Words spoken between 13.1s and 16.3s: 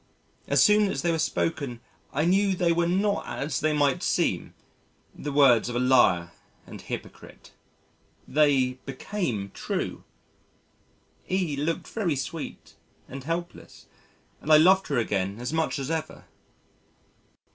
helpless and I loved her again as much as ever.